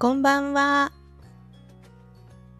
[0.00, 0.92] こんばんは。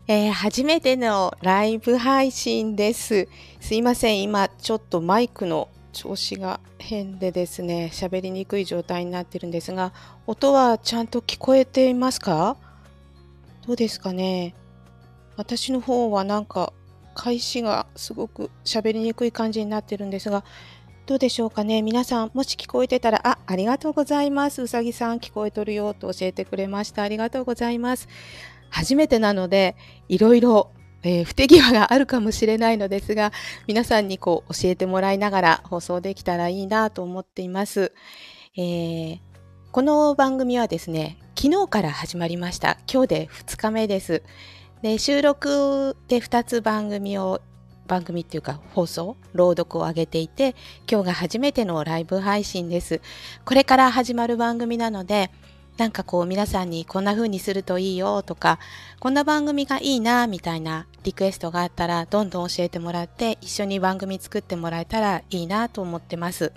[0.06, 3.28] えー、初めてのライブ配信です。
[3.62, 9.94] すいません、今ちょっとマイクの調子が変でですね、喋りにくい状態になってるんですが、
[10.26, 12.58] 音はちゃんと聞こえていますか？
[13.66, 14.54] どうですかね？
[15.38, 16.74] 私の方はなんか
[17.14, 20.44] 開始がすごく喋りにくい感じになってるんですが、
[21.10, 21.82] どうでしょうかね？
[21.82, 24.62] 皆さん、もし聞こえてたら、あ、ありがとうございます。
[24.62, 27.02] うさぎさん聞こえとるよと教えてくれました。
[27.02, 28.06] ありがとうございます。
[28.68, 29.74] 初めてなので、
[30.08, 30.70] いろいろ、
[31.02, 33.32] えー、不手際があるかもしれないのですが、
[33.66, 37.92] 皆さんにこう教えてもらいながら放送できたらいいなと思っています。
[38.56, 39.18] えー、
[39.72, 42.78] この番組はですね、昨日から始まりました。
[42.88, 44.22] 今日で2日目です。
[44.82, 47.42] で収録で2つ番組を
[47.90, 50.54] 番組っていうか放送朗読を上げていて
[50.88, 53.00] 今日が初めてのライブ配信です。
[53.44, 55.32] これから始まる番組なので
[55.76, 58.60] なんかこう皆さんにこんな風にするといいよとか
[59.00, 66.52] こんな番組がいいなみたいなリクエストがあったらどんどん教えてもらって一緒に番組作ってもらえたらいいなと思ってます。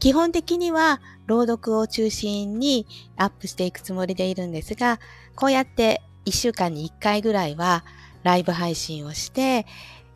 [0.00, 4.98] 基本的には朗読を中心にアップしていくつもりでいるんですが
[5.34, 7.84] こうやって1週間に1回ぐらいは
[8.22, 9.66] ライブ配信をして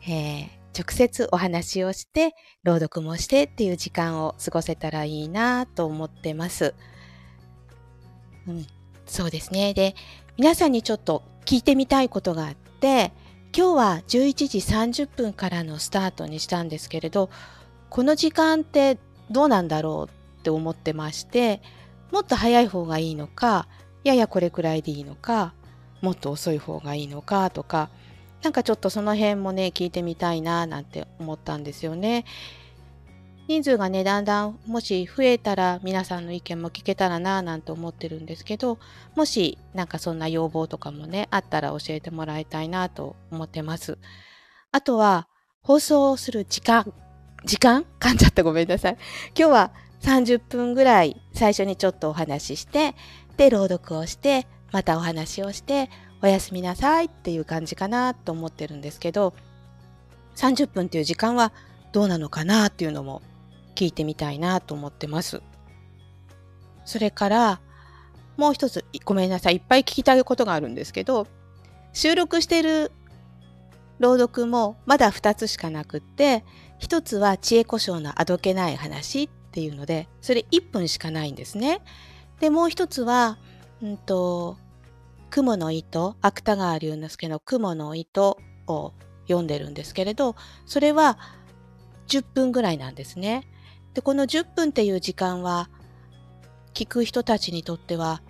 [0.07, 6.73] えー、直接お話をして、朗読もしてっていう時間を過ごせたらいいなと思ってます。
[8.47, 8.67] うん、
[9.05, 9.73] そうですね。
[9.73, 9.95] で、
[10.37, 13.11] 皆さんにちょっと聞いてみたいことがあって、
[13.55, 17.29] 今日は11時30分からのスタートにしたんですけれど、
[17.89, 18.97] この時間って
[19.29, 21.61] どうなんだろうって思ってまして、
[22.11, 23.67] もっと早い方がいいのか、
[24.03, 25.53] ややこれくらいでいいのか、
[26.01, 27.89] もっと遅い方がいいのかとか、
[28.43, 32.25] なんかちょっとその辺もね聞いてみたいななんて思ったんですよね。
[33.47, 38.79] 人数がねだんだんもし増えたら皆さんの意見も聞けたらななんて思ってるんですけど
[39.15, 43.97] もしなんかそんな要望とかもねあったら教えてもらいたいなと思ってます。
[44.71, 45.27] あとは
[45.61, 46.93] 放送する時間
[47.45, 47.85] 時間？
[47.99, 48.97] 噛んじゃったごめんなさい。
[49.37, 49.71] 今日は
[50.01, 52.95] 30分ぐらい最初にちょっとお話しして
[53.37, 55.89] で朗読をしてまたお話をして
[56.23, 59.33] おやすみなさいっていう感じかなと思ってるんですけど
[60.37, 61.51] 30分っていう時間は
[61.91, 63.21] どうなのかなっていうのも
[63.75, 65.41] 聞いてみたいなと思ってます。
[66.85, 67.61] それから
[68.37, 71.27] もう一つごめんなさいいっぱい聞きたいことがあるんですけど
[71.93, 72.91] 収録してる
[73.99, 76.43] 朗読もまだ2つしかなくって
[76.79, 81.81] 1つは知恵故障のあどけない話っていうのでそれ1分しかないんですね。
[82.39, 83.37] でもう1つは、
[83.81, 84.57] うんと
[85.33, 90.35] 雲の糸芥川龍之介の雲の糸を読んでるんですけれど
[90.67, 91.17] それは
[92.07, 93.47] 10分ぐらいなんですね。
[93.95, 95.71] でこの10分っていう時間は
[96.75, 98.21] 聞く人たちにとっては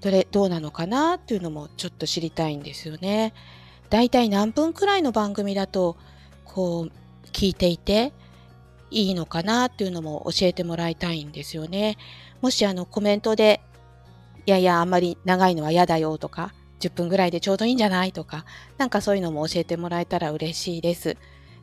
[0.00, 3.34] どれどうなのかなっていうのもちょっと知りたいんですよね。
[3.90, 5.98] だいたい何分くらいの番組だと
[6.46, 8.14] こう聞いていて
[8.90, 11.98] いいのかなっていうのも教えてもらいたいんですよね。
[12.40, 13.60] もしあのコメントで
[14.46, 18.44] いやいや、あんまり長いのは嫌だよとか、10分ぐらいでちょうどいいんじゃないとか、
[18.78, 21.16] なんかそういうのも教えてもらえたら嬉しいです。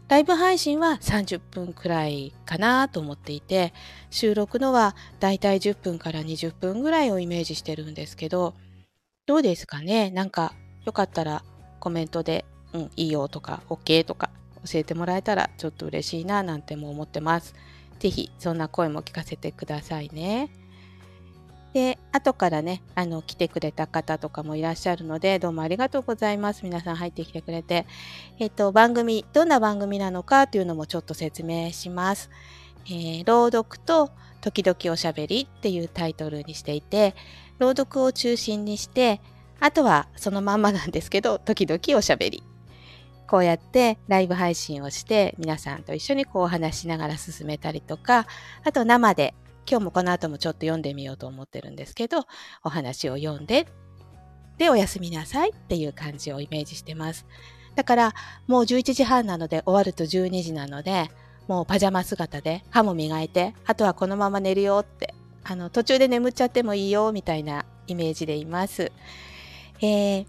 [0.09, 3.73] ライブ配信は30分くらいかなと思っていて、
[4.09, 8.53] 収録のはだいたい10分から20分ぐらいをイメージしてるんですけど、
[9.25, 10.11] どうですかね？
[10.11, 10.53] なんか
[10.85, 11.44] よかったら
[11.79, 14.29] コメントで、うん、いいよとか、OK とか
[14.65, 17.55] 教えてもらえたらちょっと嬉しいななんても思ってます。
[18.00, 20.50] ぜひそんな声も聞かせてくださいね。
[21.73, 26.61] で、後からね、あの、来てくれた方とかもいらっしゃるので、どうもありがとうございます。
[26.63, 27.88] 皆さん入ってきてくれて。
[28.38, 32.29] えっと、番組、どんな番組なのかというのもちょっと説明します。
[32.85, 37.16] えー、朗読と時々おしゃべりっていうタイトルにしていて、
[37.57, 39.19] 朗読を中心にして、
[39.59, 42.44] あとはそのまんまなんですけど、時々おしゃべり。
[43.25, 48.28] こうやってライブ配信をして皆さんと一緒にこうお話しながら進めたりとか、
[48.63, 49.33] あと生で
[49.69, 52.25] 今日もこの後もちょっと読んでみようと思ってるんですけど、
[52.63, 53.68] お話を読んで、
[54.57, 57.25] で、おやすみなさいっていう感じをイメージしてます。
[57.75, 58.13] だから、
[58.48, 61.10] もう11時半なので終わると12時なので、
[61.48, 65.13] もうパジャマ姿で歯も磨いて、あとはこのまま寝るよって、
[65.44, 68.92] あの、途中で眠っちゃってもいいよみたいなイメージでいます。
[69.81, 70.27] えー、今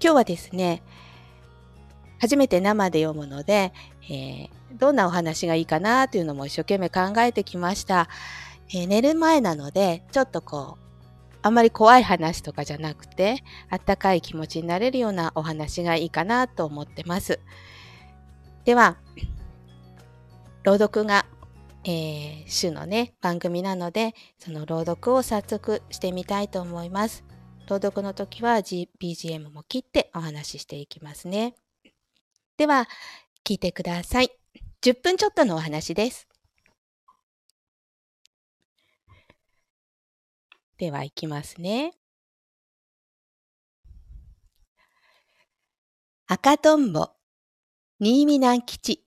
[0.00, 0.82] 日はですね、
[2.20, 3.72] 初めて生で読むので、
[4.08, 8.08] えー、どんなお話がいいかなというのも一生懸命考えてきました。
[8.70, 10.84] えー、寝る前なので、ちょっとこう、
[11.42, 17.38] あんまり怖い話とかじゃなくて、あったかい気持ちになれるようなお話がいいかなと思ってます。
[18.64, 18.96] では、
[20.62, 21.26] 朗読が、
[21.84, 27.24] えー、週のね、番組なので、その朗読を早速してみたいと思います。
[27.68, 31.54] 朗読の時は BGM も切ってお話ししていきますね。
[32.56, 32.88] では、
[33.44, 34.30] 聞いてください。
[34.80, 36.26] 10分ちょっとのお話です。
[40.78, 41.92] では、いきますね。
[46.26, 47.10] 赤とんぼ、
[48.00, 49.04] 新見南吉。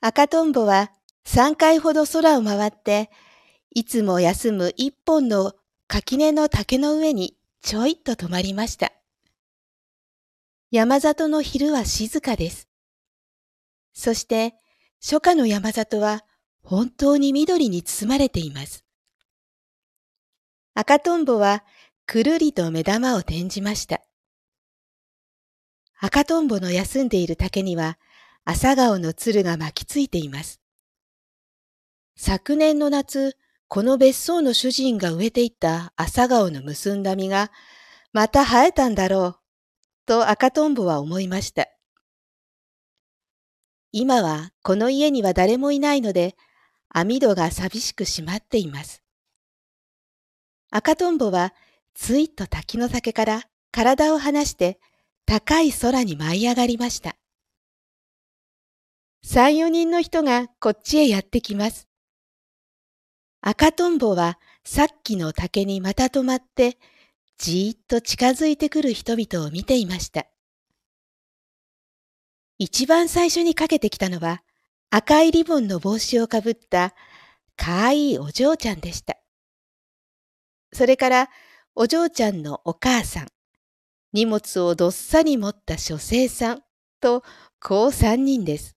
[0.00, 0.90] 赤とんぼは
[1.26, 3.10] 3回ほど空を回って、
[3.74, 5.52] いつも休む一本の
[5.86, 8.92] 垣根の竹の上にちょいっと止まりました。
[10.70, 12.68] 山里の昼は静かです。
[13.92, 14.54] そして、
[15.00, 16.24] 初夏の山里は
[16.62, 18.85] 本当に緑に包まれています。
[20.78, 21.64] 赤とんぼは
[22.04, 24.02] くるりと目玉を転じました。
[25.98, 27.98] 赤とんぼの休んでいる竹には
[28.44, 30.60] 朝顔の鶴が巻きついています。
[32.14, 33.38] 昨年の夏、
[33.68, 37.50] この別荘の主人が植えていた朝顔の結んだ実が
[38.12, 39.36] また生えたんだろう、
[40.04, 41.68] と赤とんぼは思いました。
[43.92, 46.36] 今はこの家には誰もいないので、
[46.90, 49.05] 網戸が寂しく閉まっています。
[50.76, 51.54] 赤とんぼは
[51.94, 54.78] ついと滝の酒から体を離して
[55.24, 57.16] 高い空に舞い上がりました。
[59.24, 61.88] 三、四人の人がこっちへやってきます。
[63.40, 66.76] 赤とんぼはさっきの竹にまた止まって、
[67.38, 70.26] じーっと近づいてくる人々を見ていました。
[72.58, 74.42] 一番最初にかけてきたのは、
[74.90, 76.94] 赤いリボンの帽子をかぶった
[77.56, 79.16] かわいいお嬢ちゃんでした。
[80.76, 81.30] それから
[81.74, 83.28] お嬢ちゃんのお母さん、
[84.12, 86.62] 荷物をどっさり持った書生さん
[87.00, 87.22] と、
[87.62, 88.76] こう三人です。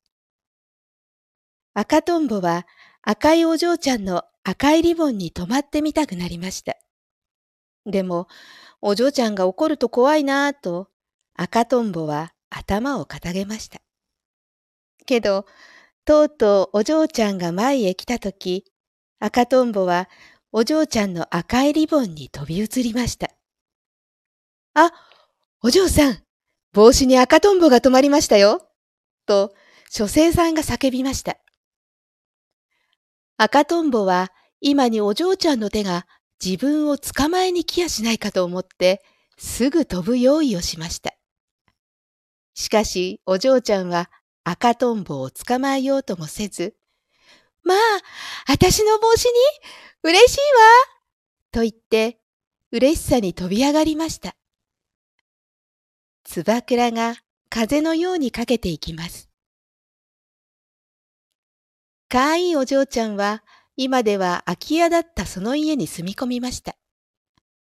[1.73, 2.65] 赤とんぼは
[3.01, 6.77] 赤いお嬢ちゃんの赤いリボンに止まってみたくなりました。
[7.85, 8.29] でも、
[8.81, 10.87] お嬢ちゃんが怒ると怖いなぁと、
[11.35, 13.81] 赤とんぼは頭をかたげました。
[15.05, 15.45] けど、
[16.05, 18.63] とうとうお嬢ちゃんが前へ来たとき、
[19.19, 20.07] 赤とんぼは
[20.51, 23.29] お嬢ちゃんの赤いリボンに飛び移りました。
[24.73, 24.91] あ、
[25.61, 26.23] お嬢さん、
[26.73, 28.67] 帽子に赤とんぼが止まりましたよ。
[29.27, 29.53] と、
[29.91, 31.37] 書生さんが叫びました。
[33.37, 36.07] 赤とんぼは今にお嬢ちゃんの手が
[36.43, 39.03] 自分を捕まえに来やしないかと思って、
[39.37, 41.13] すぐ飛ぶ用意をしました。
[42.55, 44.09] しかし、お嬢ちゃんは
[44.43, 46.75] 赤とんぼを捕まえようともせず、
[47.69, 47.77] まあ、
[48.51, 49.31] あたしの帽子に
[50.01, 50.43] 嬉しいわ
[51.51, 52.19] と言って、
[52.71, 54.35] 嬉しさに飛び上がりました。
[56.23, 57.17] つばくらが
[57.47, 59.29] 風のようにかけていきます。
[62.07, 63.43] かわいいお嬢ちゃんは
[63.77, 66.75] 今では空き家だったその家に住み込みました。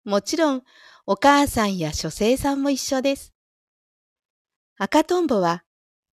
[0.05, 0.63] もちろん
[1.05, 3.31] お母さんや書生さんも一緒です。
[4.75, 5.63] 赤とんぼは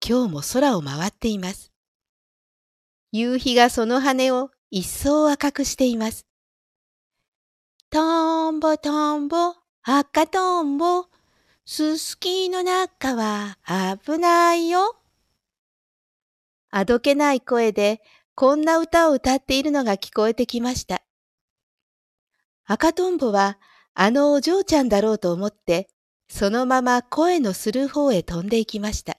[0.03, 1.71] 今日も空を回っています。
[3.17, 6.27] 夕日がその羽を一層赤くしています。
[7.89, 11.05] とんぼとんぼ、赤とんぼ、
[11.65, 13.57] すすきの中は
[14.05, 14.95] 危ないよ。
[16.69, 18.01] あどけない声で
[18.35, 21.01] こんな歌を歌っているのが聞こえてきました。
[22.65, 23.57] 赤とんぼは
[23.95, 25.87] あのお嬢ちゃんだろうと思って、
[26.29, 29.17] そのまま声のする方へ飛んでいきました。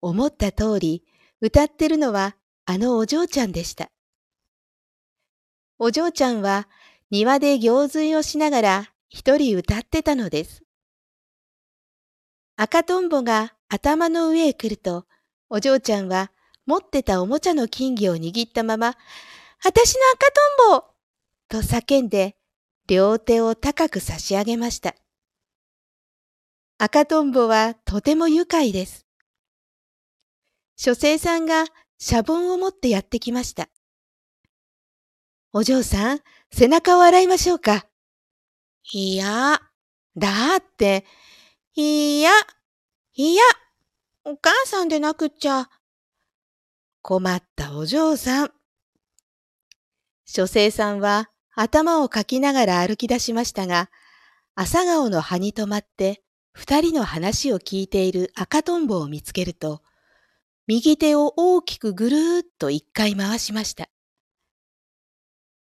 [0.00, 1.04] 思った通り、
[1.40, 3.90] 歌ってるのはあのお嬢ちゃんでした。
[5.78, 6.68] お嬢ちゃんは
[7.10, 10.62] 庭で行水をしながら一人歌ってたのです。
[12.56, 15.06] 赤とんぼが頭の上へ来ると、
[15.50, 16.30] お嬢ちゃんは
[16.66, 18.92] 持ってたおもちゃの金魚を握ったまま、あ
[19.72, 20.26] たしの赤
[20.68, 20.84] とんぼ
[21.48, 22.36] と叫んで、
[22.86, 24.94] 両手を高く差し上げました。
[26.78, 29.03] 赤とんぼはとても愉快です。
[30.76, 31.66] 書生さんが
[31.98, 33.68] シャボンを持ってやってきました。
[35.52, 36.20] お嬢さん、
[36.52, 37.86] 背中を洗いましょうか。
[38.92, 39.62] いや、
[40.16, 41.04] だって、
[41.74, 42.30] いや、
[43.14, 43.42] いや、
[44.24, 45.70] お母さんでなくっちゃ。
[47.02, 48.50] 困ったお嬢さん。
[50.24, 53.90] 書生さんは頭をかきながら歩き出しましたが、
[54.56, 59.82] 朝顔の葉に止まって二人の話を聞いている赤とんぼを見つけると、
[60.66, 63.88] 右手を大きくぐるーっと一回回しました。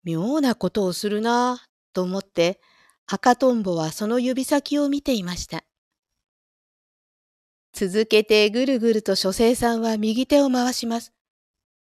[0.05, 2.61] 妙なことをするなぁと思って
[3.07, 5.65] 赤とんぼはその指先を見ていました。
[7.73, 11.13] 続けてぐるぐると書生さんは右手を回します。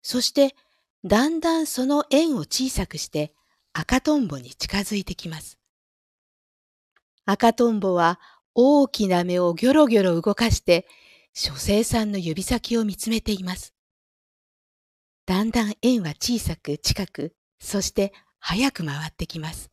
[0.01, 0.55] そして、
[1.03, 3.33] だんだんその円を小さくして、
[3.73, 5.59] 赤とんぼに近づいてきます。
[7.25, 8.21] 赤とんぼは
[8.55, 10.87] 大きな目をギョロギョロ動かして、
[11.33, 13.73] 書生さんの指先を見つめています。
[15.25, 19.69] だんだん円は小さく近く、そして早く回ってきます。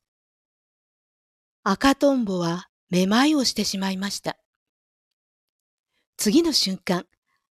[1.65, 4.37] 赤とんぼはめまいをしてしまいました。
[6.17, 7.07] 次の瞬間、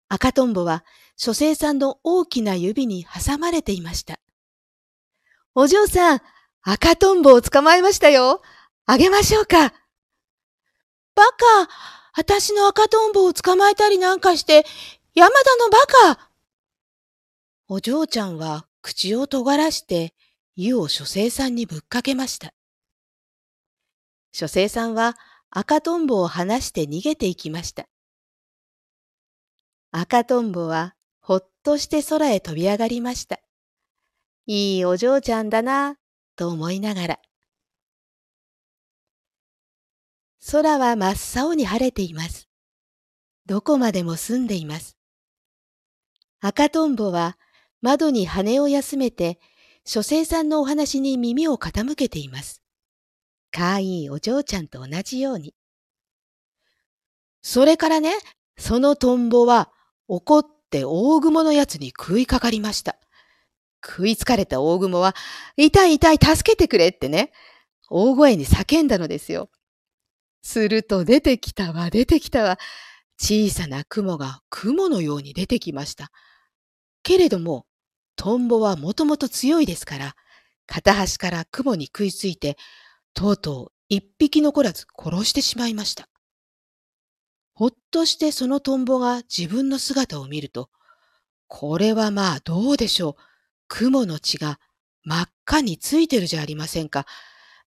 [0.08, 0.84] 赤とんぼは
[1.16, 4.18] 書生さんの大きな指に挟まれていました。
[5.54, 6.20] お嬢さん、
[6.62, 8.42] 赤とんぼを捕まえましたよ。
[8.86, 9.74] あげましょうか。
[11.14, 14.66] バカ私の赤とんぼを捕まえたりなんかして、
[15.14, 16.30] 山田のバカ
[17.68, 20.14] お嬢ちゃんは口を尖らして
[20.56, 22.52] 湯を書生さんにぶっかけました。
[24.32, 25.16] 書生さんは
[25.50, 27.86] 赤とんぼを離して逃げていきました。
[29.92, 33.38] 赤とんぼはほっとして空へ飛び上がりました。
[34.46, 35.94] いいお嬢ちゃんだな、
[36.34, 37.18] と思いながら。
[40.50, 42.48] 空は真っ青に晴れています。
[43.44, 44.96] どこまでも澄んでいます。
[46.40, 47.36] 赤とんぼは
[47.82, 49.38] 窓に羽を休めて、
[49.84, 52.62] 書生さんのお話に耳を傾けています。
[53.50, 55.54] かわいいお嬢ちゃんと同じように。
[57.42, 58.14] それからね、
[58.56, 59.70] そのトンボは
[60.06, 62.96] 怒って大雲のやつに食いかかりました。
[63.84, 65.14] 食いつかれた大雲は、
[65.58, 67.32] 痛い痛い助けてくれってね、
[67.90, 69.50] 大声に叫んだのですよ。
[70.42, 72.58] すると出てきたわ、出てきたわ。
[73.20, 76.10] 小さな雲が雲のように出てきました。
[77.02, 77.66] けれども、
[78.16, 80.16] トンボはもともと強いですから、
[80.66, 82.56] 片端から雲に食いついて、
[83.14, 86.08] とうとう一匹残らず殺してしまいました。
[87.54, 90.70] ほっとしてそのトンボが自分の姿を見ると、
[91.48, 93.22] これはまあどうでしょう。
[93.66, 94.60] 雲の血が
[95.02, 97.06] 真っ赤についてるじゃありませんか。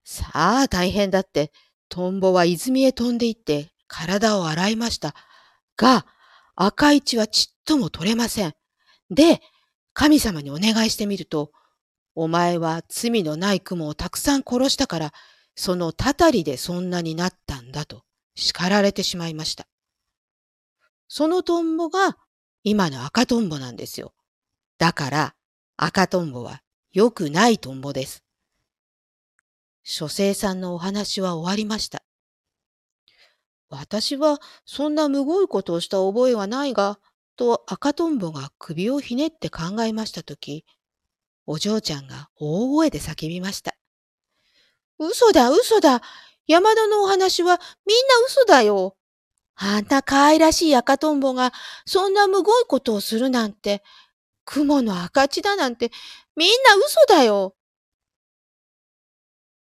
[0.04, 1.52] さあ大変だって、
[1.90, 5.16] トンボは泉へ飛んで行って体を洗いました。
[5.76, 6.06] が、
[6.56, 8.54] 赤い血はちっとも取れません。
[9.10, 9.42] で、
[9.94, 11.52] 神様にお願いしてみると、
[12.16, 15.14] お前は罪のない雲をたくさん殺したから、
[15.56, 18.04] そのたたりでそんなになったんだと
[18.36, 19.68] 叱られてしまいました。
[21.08, 22.18] そのトンボが
[22.64, 24.14] 今の赤トンボなんですよ。
[24.78, 25.36] だから
[25.76, 28.24] 赤トンボは良くないトンボです。
[29.92, 32.04] 書生さんのお話は終わりました。
[33.72, 37.00] 私はそんなむごいことをした覚えはないが、
[37.36, 40.64] と赤とんぼが首をひねって考えましたとき、
[41.48, 43.76] お嬢ちゃんが大声で叫びました。
[45.00, 46.04] 嘘だ、嘘だ。
[46.46, 48.96] 山田のお話はみんな嘘だよ。
[49.56, 51.52] あんな可愛らしい赤とんぼが
[51.88, 53.82] そんなむごいことをするなんて、
[54.46, 55.90] 雲の赤血だなんて
[56.36, 57.56] みんな嘘だよ。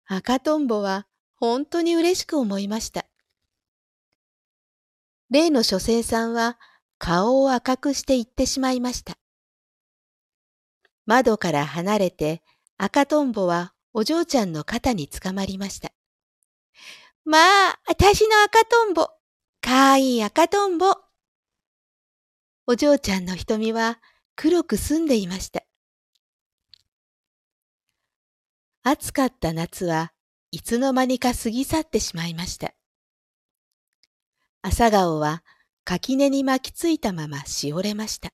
[0.07, 3.05] 赤とんぼは本当に嬉しく思いました。
[5.31, 6.59] 例の書生さんは
[6.97, 9.17] 顔を赤くして行ってしまいました。
[11.05, 12.41] 窓から離れて
[12.77, 15.91] 赤とんぼはお嬢ちゃんの肩につかまりました。
[17.23, 19.09] まあ、あたしの赤とんぼ。
[19.61, 20.85] かわいい赤とんぼ。
[22.67, 23.99] お嬢ちゃんの瞳は
[24.35, 25.63] 黒く澄んでいました。
[28.87, 30.13] 暑かった夏は
[30.51, 32.75] いつの間にか過ぎ去ってしまいました。
[34.61, 35.43] 朝顔は
[35.83, 38.29] 垣根に巻きついたまましおれました。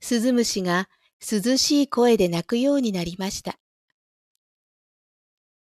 [0.00, 0.88] 鈴虫が
[1.20, 3.56] 涼しい声で鳴くようになりました。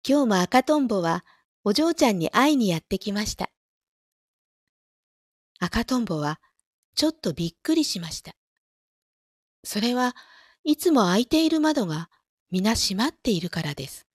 [0.09, 1.23] 今日も赤とんぼは
[1.65, 3.51] お嬢ちゃんに会いにやってきました。
[5.61, 6.41] 赤とんぼは
[6.95, 8.33] ちょっとびっくりしました。
[9.65, 10.17] それは
[10.65, 12.09] いつも開いている窓が
[12.59, 14.07] 皆閉まっているからです。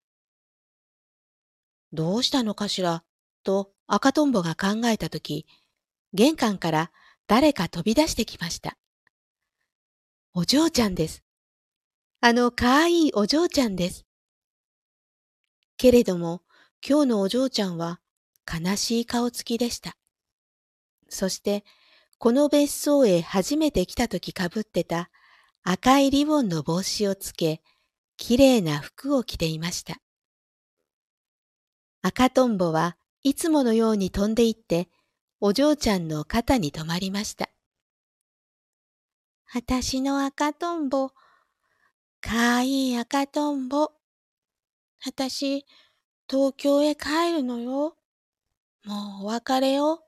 [1.94, 3.04] どうしたのかしら？
[3.44, 5.46] と赤とんぼが考えたとき、
[6.14, 6.92] 玄関から
[7.28, 8.80] 誰か飛び出してきました。
[10.34, 11.24] お嬢ちゃんです。
[12.20, 14.08] あのかわいいお嬢ちゃんです。
[15.78, 16.42] けれども、
[16.84, 18.00] 今日のお嬢ちゃんは
[18.52, 19.96] 悲しい顔つきでした。
[21.10, 21.64] そして、
[22.18, 25.12] この別荘へ初めて来た時かぶってた
[25.62, 27.62] 赤いリボンの帽子をつけ、
[28.22, 30.00] きれいな服を着ていました。
[32.04, 34.90] 赤とんぼはいつものように飛んでいって、
[35.40, 37.50] お嬢ちゃんの肩に止まりました。
[39.52, 41.10] あたしの赤とんぼ、
[42.22, 43.92] かわいい赤とんぼ。
[45.04, 45.66] あたし、
[46.30, 47.98] 東京へ帰るのよ。
[48.86, 50.04] もうお別れよ。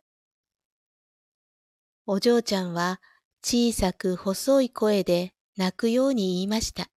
[2.05, 3.01] お嬢ちゃんは
[3.41, 6.92] 小さく細い声で泣くように言いました。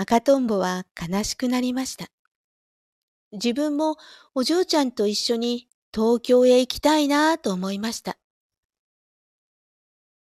[0.00, 2.06] 赤とんぼは悲しくなりました。
[3.32, 3.96] 自分も
[4.34, 8.16] お嬢ちゃんと一緒に東京へ行きたいなと思いました。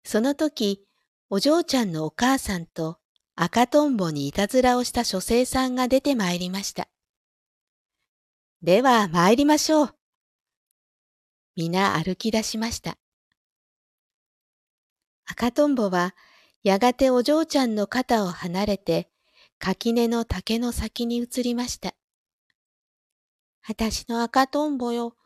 [0.04, 0.84] その時、
[1.30, 2.98] お嬢ちゃんのお母さんと
[3.36, 6.88] 赤とんぼにいたずらをした書生さんが出てまいりました。
[8.64, 9.96] では参りましょう。
[11.56, 12.98] 皆歩き出しました。
[15.28, 16.16] 赤とんぼは
[16.64, 19.12] やがてお嬢ちゃんの肩を離れて
[19.60, 21.94] 垣根の竹の先に移りました。
[23.68, 25.18] あたしの赤とんぼよ、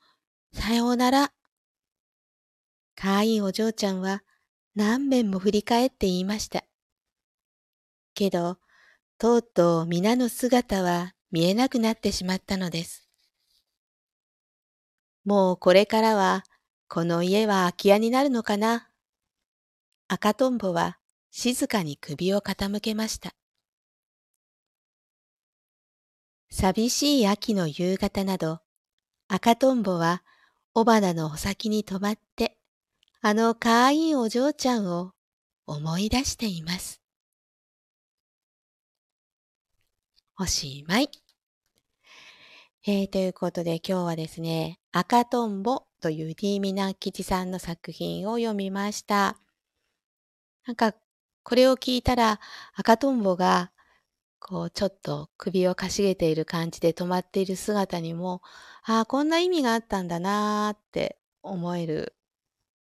[0.52, 1.32] さようなら。
[2.96, 4.24] かわいいお嬢ちゃんは
[4.75, 6.63] 何遍も振り返って言いました。
[8.16, 8.58] けど、
[9.20, 13.08] とうとう皆の姿は見えなくなってしまったのです。
[15.25, 16.44] もうこれからは、
[16.88, 18.90] この家は空き家になるのかな。
[20.08, 20.98] 赤とんぼは
[21.30, 23.36] 静かに首を傾けました。
[26.55, 28.60] 寂しい秋の夕方など、
[29.27, 30.22] 赤とんぼは
[30.75, 32.57] 雄花の穂先に止まって、
[33.22, 35.13] あのかわいいお嬢ちゃんを
[35.65, 37.01] 思い出しています。
[40.39, 41.10] おしまい。
[42.86, 49.38] えー、ということで今日はですね、赤とんぼというディーミナ吉さんの作品を読みました。
[50.67, 50.93] なんか、
[51.41, 52.39] これを聞いたら
[52.75, 53.72] 赤とんぼが
[54.46, 58.42] こう、ちょっと首をかしげている感じで止まっている姿にも、
[58.84, 62.16] ああ、こんな意味があったんだなーって思える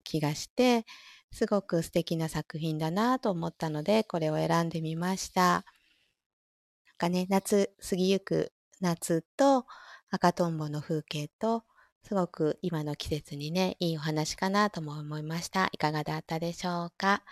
[0.05, 0.85] 気がして、
[1.31, 5.41] すごく素敵な作品だなと思ったので、これを選んでみました。
[5.43, 9.65] なんかね、夏、過ぎゆく夏と
[10.11, 11.65] 赤とんぼの風景と、
[12.03, 15.69] すごく今の季節にね、いいお話かなとも思いました。
[15.73, 17.23] いかがだったでしょうか？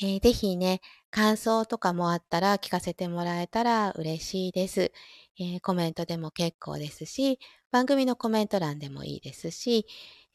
[0.00, 4.92] えー、ぜひね、感想とかもあったら聞かせてもらえたら嬉しいです。
[5.40, 7.40] えー、コメントでも結構ですし、
[7.72, 9.86] 番組のコメント欄でもいいですし、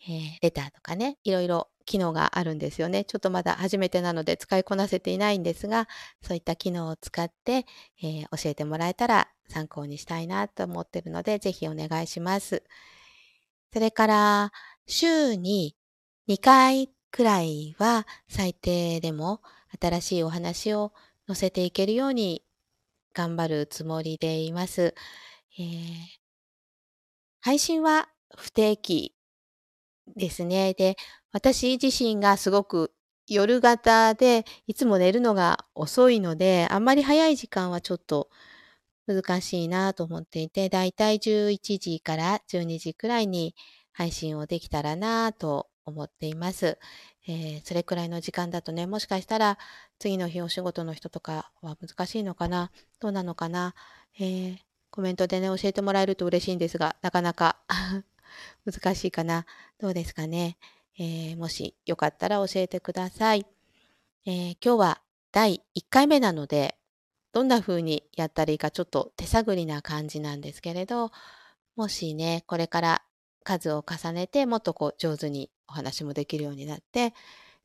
[0.05, 3.05] えー、レターとかね、いろいろ機能があるんですよね。
[3.05, 5.87] ちょっとまだ初めてなので使いこなせていないんですが、
[6.21, 7.65] そういった機能を使って、
[8.01, 12.63] えー、教えてもらえたら参考にしたいなと思ってるので、ぜひお願いします。
[13.71, 14.51] それから、
[14.87, 15.77] 週に
[16.27, 19.41] 2回くらいは最低でも
[19.81, 20.93] 新しいお話を
[21.27, 22.43] 載せていけるように
[23.13, 24.93] 頑張るつもりでいます。
[25.57, 25.65] えー、
[27.41, 29.15] 配信は不定期
[30.15, 30.73] ですね。
[30.73, 30.97] で、
[31.31, 32.93] 私自身がすごく
[33.27, 38.29] 夜型でいつも寝るのが遅いので、あんまり早い時間はちょっと
[39.07, 43.55] 難しいなと思っていて、だいたい11時から12時くらいに
[43.93, 46.77] 配信をできたらなと思っています。
[47.27, 49.57] えー、それくらいの時間だとね、もしかしたら
[49.99, 53.75] 次の日お仕事の人とかは難しいのかなどうなのかな、
[54.19, 54.57] えー、
[54.91, 57.57] コメントでね、教えてもらえると嬉しいんですが、なかなか
[58.65, 59.45] 難しいかな
[59.79, 60.57] どうですかね、
[60.97, 63.45] えー、もしよかったら教えてください。
[64.25, 65.01] え今日は
[65.33, 66.77] 第1回目なので、
[67.33, 71.11] どんな風にやったらいいかちょっと手探りな感じなんですけれど、
[71.75, 73.03] もしね、これから
[73.43, 77.15] 数を重ねてもっとこう上手にお話もできるようになって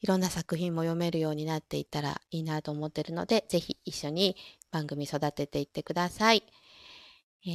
[0.01, 4.35] いろんな作品も読めるようになっていったらいいなと思ってるので是非一緒に
[4.71, 6.43] 番組育てていってください。
[7.47, 7.53] えー、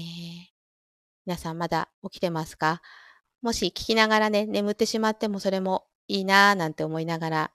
[1.26, 2.82] 皆さんまだ起きてますか？
[3.42, 7.52] もし聞きながらね眠ってしまってもそれもいいなーなんて思いながら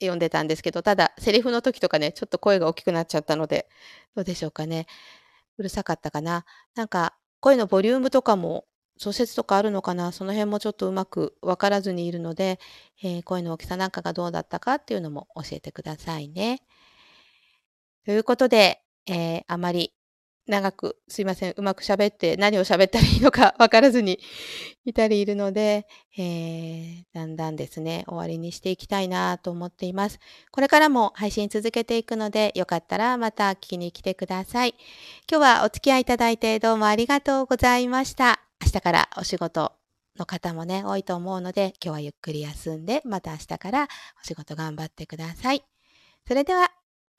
[0.00, 3.68] 読んでたんですけどただセリフの時とかねちょっと声が大きくなっちゃったので
[4.14, 4.86] どうでしょうかね。
[5.58, 6.44] うるさかったかな？
[6.76, 8.66] なんか声のボリュームとかも
[8.98, 10.12] 小説とかあるのかな？
[10.12, 12.60] その辺もちょっとうまくわからずにいるので、
[13.02, 16.62] えー、声の大きさなんかがどうだったかっていうのも教えてくださいね。
[18.04, 19.94] ということで、えー、あまり
[20.46, 24.18] 長くすいません、うまく喋って何を喋ったらいいのかわからずに
[24.86, 30.20] いたりいるので、えー、だんだんですね、終わりにしていきたいなと思っています。
[30.50, 34.74] これからも配信続けていくので、よかったらまた聞きに来てください。
[35.30, 38.47] 今日はお付き合いいただいてどうもありがとうございました。
[38.64, 39.72] 明日からお仕事
[40.18, 43.88] の方もね、多いと思うので、今日はゆっくり休んで、また明日から
[44.22, 45.64] お仕事頑張ってください。
[46.26, 46.70] それでは、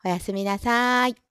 [0.03, 1.28] おやすみなさい。